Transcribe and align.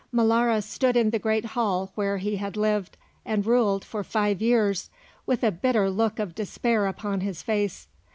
Molara 0.11 0.63
stood 0.63 0.97
in 0.97 1.11
the 1.11 1.19
great 1.19 1.45
hall 1.45 1.91
where 1.93 2.17
he 2.17 2.37
had 2.37 2.57
lived 2.57 2.97
and 3.23 3.45
ruled 3.45 3.85
for 3.85 4.03
five 4.03 4.41
years 4.41 4.89
with 5.27 5.43
a 5.43 5.51
bitter 5.51 5.91
look 5.91 6.17
of 6.17 6.33
despair 6.33 6.87
upon 6.87 7.19
his 7.19 7.43
face. 7.43 7.87